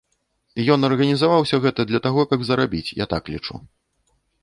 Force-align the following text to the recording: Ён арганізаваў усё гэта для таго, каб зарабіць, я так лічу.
Ён 0.75 0.87
арганізаваў 0.89 1.45
усё 1.45 1.61
гэта 1.67 1.81
для 1.91 1.99
таго, 2.09 2.21
каб 2.35 2.39
зарабіць, 2.51 2.85
я 3.05 3.11
так 3.17 3.23
лічу. 3.37 3.65